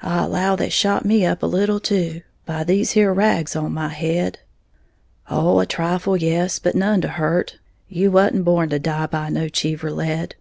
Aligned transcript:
[Illustration: 0.00 0.22
"'I 0.22 0.26
allow 0.26 0.54
they 0.54 0.68
shot 0.68 1.04
me 1.04 1.26
up 1.26 1.42
a 1.42 1.46
little 1.46 1.80
too 1.80 2.20
by 2.46 2.62
these 2.62 2.92
here 2.92 3.12
rags 3.12 3.56
on 3.56 3.72
my 3.74 3.88
head.'"] 3.88 4.38
"Oh, 5.28 5.58
a 5.58 5.66
trifle, 5.66 6.16
yes, 6.16 6.60
but 6.60 6.76
none 6.76 7.00
to 7.00 7.08
hurt, 7.08 7.58
you 7.88 8.12
wa'n't 8.12 8.44
born 8.44 8.68
to 8.68 8.78
die 8.78 9.06
by 9.08 9.28
no 9.28 9.48
Cheever 9.48 9.90
lead." 9.90 10.36